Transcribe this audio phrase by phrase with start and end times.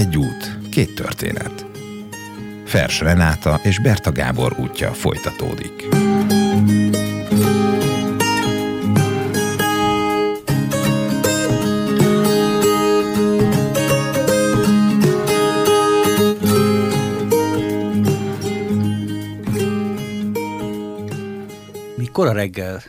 [0.00, 1.66] Egy út, két történet.
[2.64, 5.88] Fers Renáta és Berta Gábor útja folytatódik.
[21.96, 22.82] Mi kora reggel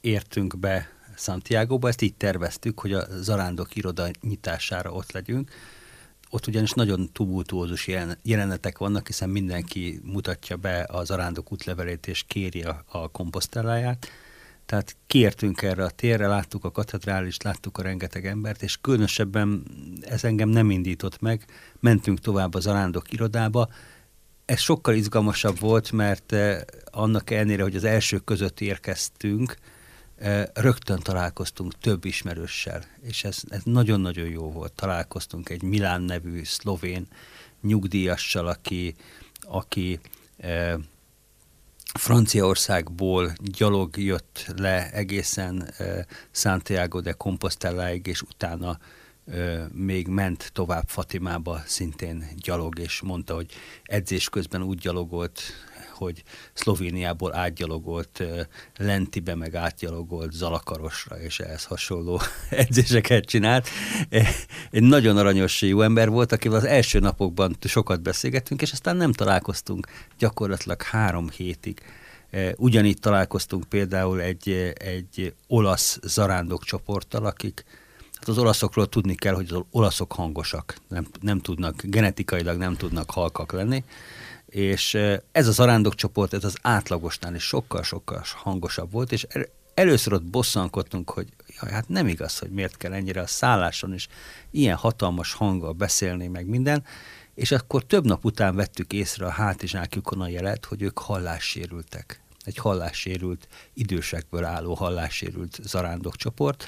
[0.00, 5.50] értünk be Santiago-ba, ezt így terveztük, hogy a zarándok iroda nyitására ott legyünk.
[6.30, 7.88] Ott ugyanis nagyon tumultuózus
[8.22, 14.08] jelenetek vannak, hiszen mindenki mutatja be a zarándok útlevelét és kéri a, a komposztelláját.
[14.66, 19.64] Tehát kértünk erre a térre, láttuk a katedrálist, láttuk a rengeteg embert, és különösebben
[20.00, 21.44] ez engem nem indított meg.
[21.80, 23.68] Mentünk tovább a zarándok irodába.
[24.44, 29.56] Ez sokkal izgalmasabb volt, mert eh, annak ellenére, hogy az elsők között érkeztünk,
[30.54, 34.72] rögtön találkoztunk több ismerőssel, és ez, ez nagyon-nagyon jó volt.
[34.72, 37.06] Találkoztunk egy Milán nevű szlovén
[37.60, 38.94] nyugdíjassal, aki,
[39.40, 40.00] aki
[40.36, 40.78] e,
[41.98, 48.78] Franciaországból gyalog jött le egészen e, Santiago de Composteláig, és utána
[49.26, 55.40] e, még ment tovább Fatimába, szintén gyalog, és mondta, hogy edzés közben úgy gyalogolt
[56.00, 58.22] hogy Szlovéniából átgyalogolt
[58.76, 62.20] Lentibe, meg átgyalogolt Zalakarosra, és ehhez hasonló
[62.50, 63.68] edzéseket csinált.
[64.70, 69.12] Egy nagyon aranyos jó ember volt, akivel az első napokban sokat beszélgettünk, és aztán nem
[69.12, 69.86] találkoztunk
[70.18, 71.80] gyakorlatilag három hétig.
[72.56, 77.64] Ugyanígy találkoztunk például egy, egy olasz zarándok csoporttal, akik
[78.20, 83.10] Hát az olaszokról tudni kell, hogy az olaszok hangosak, nem, nem tudnak, genetikailag nem tudnak
[83.10, 83.84] halkak lenni,
[84.50, 84.94] és
[85.32, 89.26] ez az arándokcsoport, ez az átlagosnál is sokkal-sokkal hangosabb volt, és
[89.74, 91.28] először ott bosszankodtunk, hogy
[91.60, 94.08] jaj, hát nem igaz, hogy miért kell ennyire a szálláson is
[94.50, 96.84] ilyen hatalmas hanggal beszélni, meg minden,
[97.34, 102.20] és akkor több nap után vettük észre a hátizsákjukon a jelet, hogy ők hallássérültek.
[102.44, 106.64] Egy hallássérült, idősekből álló hallássérült zarándokcsoport.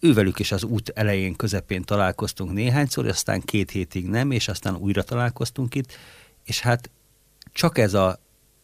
[0.00, 5.02] Ővelük is az út elején, közepén találkoztunk néhányszor, aztán két hétig nem, és aztán újra
[5.02, 5.92] találkoztunk itt,
[6.60, 6.90] hát
[7.52, 8.18] csak ez a,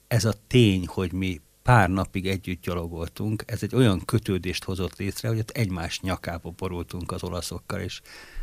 [0.09, 5.28] ez a tény, hogy mi pár napig együtt gyalogoltunk, ez egy olyan kötődést hozott létre,
[5.28, 8.00] hogy ott egymás nyakába borultunk az olaszokkal, és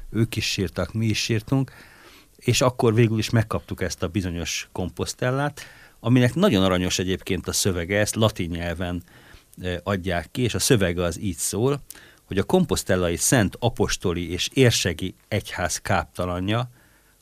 [0.09, 1.72] ők is sírtak, mi is sírtunk,
[2.35, 5.62] és akkor végül is megkaptuk ezt a bizonyos komposztellát,
[6.00, 9.03] aminek nagyon aranyos egyébként a szövege, ezt latin nyelven
[9.62, 11.81] e, adják ki, és a szövege az így szól,
[12.25, 16.69] hogy a komposztellai szent apostoli és érsegi egyház káptalanja,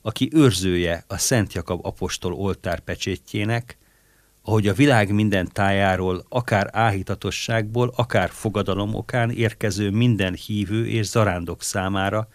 [0.06, 3.78] aki őrzője a Szent Jakab apostol oltár pecsétjének,
[4.42, 11.64] ahogy a világ minden tájáról, akár áhítatosságból, akár fogadalom okán érkező minden hívő és zarándok
[11.64, 12.28] számára,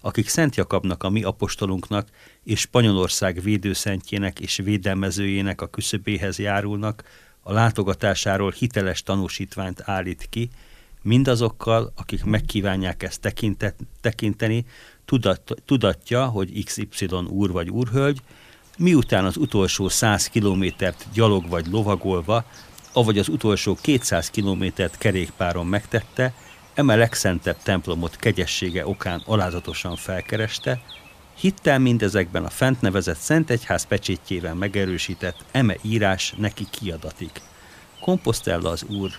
[0.00, 2.08] akik Szent Jakabnak, a mi apostolunknak,
[2.44, 7.02] és Spanyolország védőszentjének és védelmezőjének a küszöbéhez járulnak,
[7.40, 10.50] a látogatásáról hiteles tanúsítványt állít ki,
[11.06, 14.64] mindazokkal, akik megkívánják ezt tekintet, tekinteni,
[15.04, 18.20] tudat, tudatja, hogy XY úr vagy úrhölgy,
[18.78, 22.44] miután az utolsó 100 kilométert gyalog vagy lovagolva,
[22.92, 26.32] avagy az utolsó 200 kilométert kerékpáron megtette,
[26.74, 30.80] eme legszentebb templomot kegyessége okán alázatosan felkereste,
[31.34, 37.40] hittel mindezekben a fent nevezett Szent Egyház pecsétjével megerősített eme írás neki kiadatik.
[38.00, 39.10] Komposztella az úr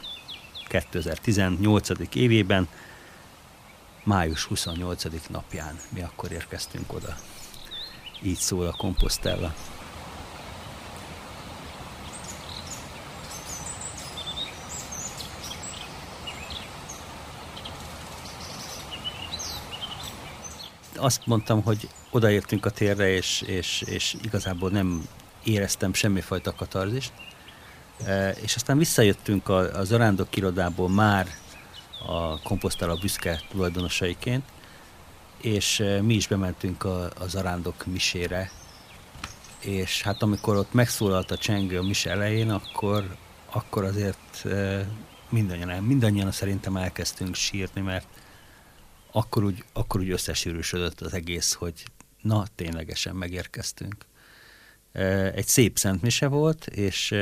[0.68, 1.90] 2018.
[2.16, 2.68] évében
[4.04, 5.04] május 28.
[5.30, 7.16] napján mi akkor érkeztünk oda.
[8.22, 9.54] Így szól a komposztella.
[20.96, 25.08] Azt mondtam, hogy odaértünk a térre, és, és, és igazából nem
[25.44, 27.12] éreztem semmifajta katarzist.
[28.06, 31.28] E, és aztán visszajöttünk a, a zarándok irodából már
[32.06, 34.44] a komposztáló büszke tulajdonosaiként,
[35.42, 38.52] és eh, mi is bementünk a, a zarándok misére,
[39.60, 43.16] és hát amikor ott megszólalt a csengő a mis elején, akkor,
[43.46, 44.86] akkor azért eh,
[45.30, 48.08] mindannyian, mindannyian szerintem elkezdtünk sírni, mert
[49.12, 51.86] akkor úgy, akkor úgy összesűrűsödött az egész, hogy
[52.22, 54.06] na, ténylegesen megérkeztünk.
[54.92, 57.16] Eh, egy szép szent mise volt, és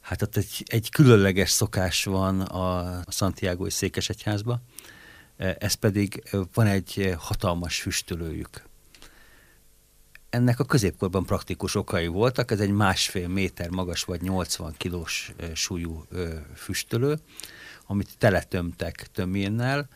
[0.00, 4.60] Hát ott egy, egy különleges szokás van a Santiago-i székesegyházba,
[5.36, 6.22] ez pedig
[6.54, 8.68] van egy hatalmas füstölőjük.
[10.30, 16.04] Ennek a középkorban praktikus okai voltak, ez egy másfél méter magas vagy 80 kilós súlyú
[16.54, 17.18] füstölő,
[17.86, 19.88] amit teletömtek töménnel,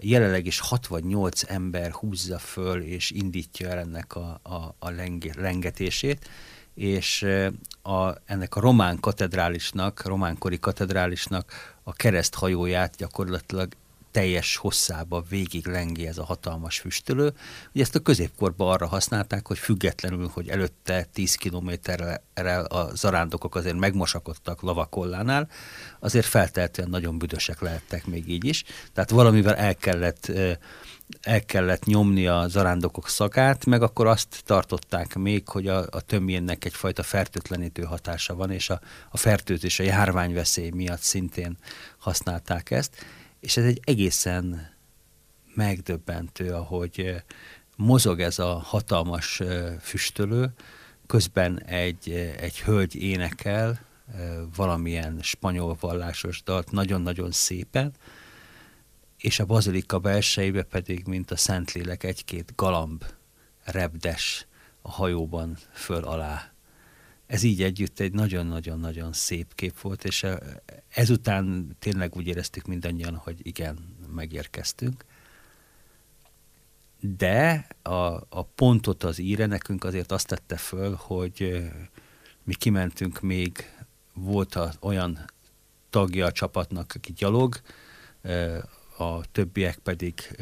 [0.00, 4.90] jelenleg is 6 vagy 8 ember húzza föl és indítja el ennek a, a, a
[5.34, 6.28] lengetését,
[6.76, 7.26] és
[7.82, 11.52] a, ennek a román katedrálisnak, románkori katedrálisnak
[11.82, 13.68] a kereszthajóját gyakorlatilag
[14.16, 17.32] teljes hosszába végig lengi ez a hatalmas füstölő.
[17.72, 22.22] Ugye ezt a középkorban arra használták, hogy függetlenül, hogy előtte 10 kilométerre
[22.68, 25.48] a zarándokok azért megmosakodtak lavakollánál,
[26.00, 28.64] azért feltehetően nagyon büdösek lehettek még így is.
[28.92, 30.32] Tehát valamivel el kellett
[31.22, 36.64] el kellett nyomni a zarándokok szakát, meg akkor azt tartották még, hogy a, a tömjénnek
[36.64, 38.80] egyfajta fertőtlenítő hatása van, és a,
[39.10, 41.56] a fertőzés, a járványveszély miatt szintén
[41.98, 43.04] használták ezt
[43.40, 44.74] és ez egy egészen
[45.54, 47.22] megdöbbentő, ahogy eh,
[47.76, 50.52] mozog ez a hatalmas eh, füstölő,
[51.06, 53.84] közben egy, eh, egy hölgy énekel
[54.56, 57.92] valamilyen spanyol vallásos dalt nagyon-nagyon szépen,
[59.18, 63.04] és a bazilika belsejébe pedig, mint a Szentlélek, egy-két galamb
[63.64, 64.46] repdes
[64.82, 66.55] a hajóban föl alá
[67.26, 70.36] ez így együtt egy nagyon-nagyon-nagyon szép kép volt, és eh,
[70.88, 75.04] ezután tényleg úgy éreztük mindannyian, hogy igen, megérkeztünk.
[77.00, 77.90] De a,
[78.28, 81.72] a pontot az íre nekünk azért azt tette föl, hogy eh,
[82.44, 83.70] mi kimentünk még,
[84.14, 85.24] volt a, olyan
[85.90, 87.60] tagja a csapatnak, aki gyalog,
[88.22, 88.58] eh,
[88.98, 90.36] a többiek pedig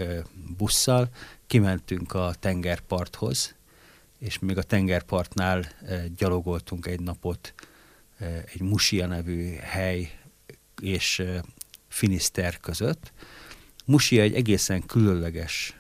[0.57, 1.09] busszal,
[1.47, 3.55] kimentünk a tengerparthoz,
[4.25, 7.55] és még a tengerpartnál eh, gyalogoltunk egy napot
[8.19, 10.19] eh, egy Musia nevű hely
[10.81, 11.41] és eh,
[11.89, 13.13] Finiszter között.
[13.85, 15.77] Musia egy egészen különleges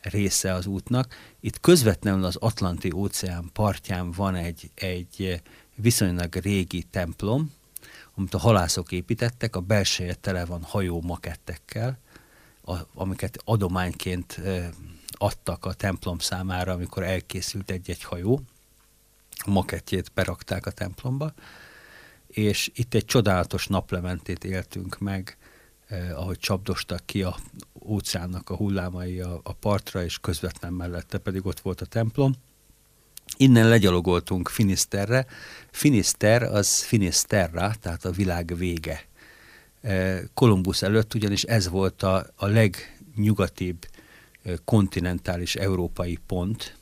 [0.00, 1.14] része az útnak.
[1.40, 5.42] Itt közvetlenül az Atlanti óceán partján van egy, egy
[5.74, 7.52] viszonylag régi templom,
[8.14, 11.98] amit a halászok építettek, a belseje tele van hajó makettekkel,
[12.64, 14.40] a, amiket adományként
[15.24, 18.40] adtak a templom számára, amikor elkészült egy-egy hajó.
[19.44, 21.32] A makettjét berakták a templomba,
[22.26, 25.36] és itt egy csodálatos naplementét éltünk meg,
[25.86, 27.36] eh, ahogy csapdostak ki a
[27.82, 32.34] óceánnak a hullámai a, a partra, és közvetlen mellette pedig ott volt a templom.
[33.36, 35.26] Innen legyalogoltunk Finisterre.
[35.70, 39.06] Finister az Finisterra, tehát a világ vége.
[40.34, 43.86] Kolumbusz eh, előtt ugyanis ez volt a, a legnyugatibb
[44.64, 46.78] kontinentális európai pont,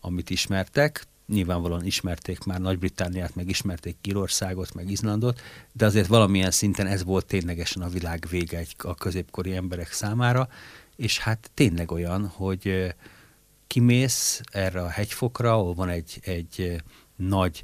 [0.00, 1.04] amit ismertek.
[1.26, 5.40] Nyilvánvalóan ismerték már Nagy-Britániát, meg ismerték Kirországot, meg Izlandot,
[5.72, 10.48] de azért valamilyen szinten ez volt ténylegesen a világ vége a középkori emberek számára,
[10.96, 12.94] és hát tényleg olyan, hogy
[13.66, 16.82] kimész erre a hegyfokra, ahol van egy, egy
[17.16, 17.62] nagy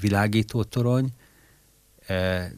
[0.00, 1.08] világítótorony,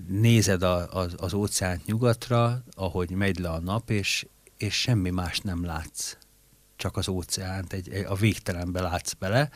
[0.09, 5.39] nézed a, az, az óceánt nyugatra, ahogy megy le a nap, és, és semmi más
[5.39, 6.17] nem látsz,
[6.77, 9.51] csak az óceánt, egy, a végtelenbe látsz bele.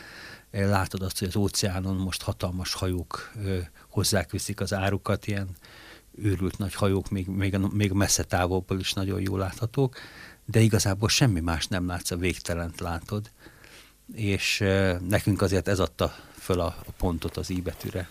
[0.50, 3.32] Látod azt, hogy az óceánon most hatalmas hajók
[3.88, 5.48] hozzák viszik az árukat, ilyen
[6.14, 9.96] őrült nagy hajók, még, még, még messze távolból is nagyon jól láthatók,
[10.44, 13.30] de igazából semmi más nem látsz, a végtelent látod,
[14.14, 14.58] és
[15.08, 18.08] nekünk azért ez adta föl a, a pontot az íbetűre.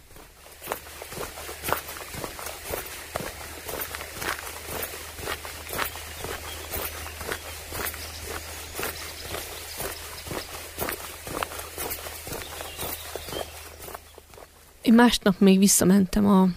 [14.88, 16.48] Én másnap még visszamentem a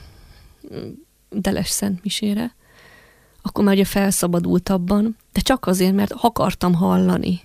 [1.31, 2.55] Deles Szent Misére,
[3.43, 7.41] akkor már ugye felszabadultabban, de csak azért, mert akartam hallani.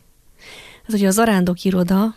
[0.88, 2.15] Ez ugye a zarándok iroda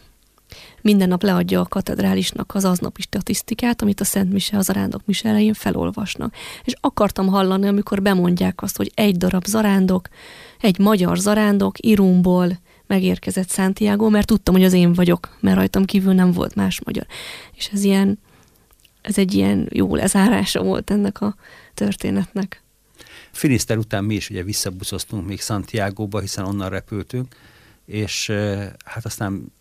[0.81, 5.55] minden nap leadja a katedrálisnak az aznapi statisztikát, amit a Szent Mise, az zarándok mise
[5.55, 6.35] felolvasnak.
[6.65, 10.09] És akartam hallani, amikor bemondják azt, hogy egy darab zarándok,
[10.61, 16.13] egy magyar zarándok Irumból megérkezett Santiago, mert tudtam, hogy az én vagyok, mert rajtam kívül
[16.13, 17.07] nem volt más magyar.
[17.55, 18.19] És ez ilyen
[19.09, 21.35] ez egy ilyen jó lezárása volt ennek a
[21.75, 22.63] történetnek.
[23.31, 27.37] Finiszter után mi is ugye visszabuszoztunk még Santiago-ba, hiszen onnan repültünk,
[27.85, 28.33] és
[28.85, 29.53] hát aztán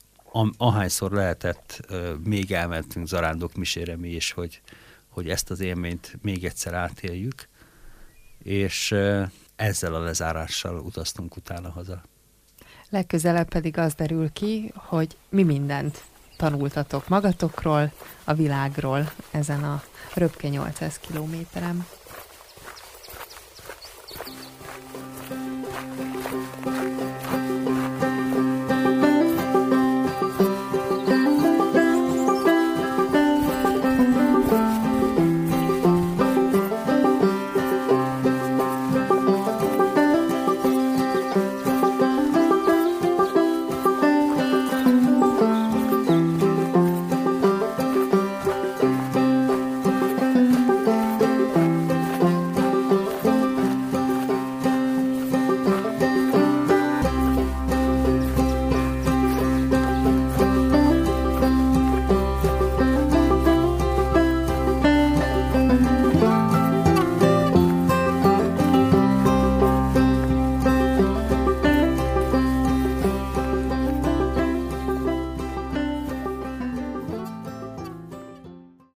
[0.57, 1.79] ahányszor lehetett,
[2.23, 4.61] még elmentünk zarándok misére mi is, hogy,
[5.09, 7.47] hogy ezt az élményt még egyszer átéljük,
[8.43, 8.95] és
[9.55, 12.01] ezzel a lezárással utaztunk utána haza.
[12.89, 16.03] Legközelebb pedig az derül ki, hogy mi mindent
[16.37, 17.91] tanultatok magatokról,
[18.23, 21.87] a világról ezen a röpke 800 kilométerem.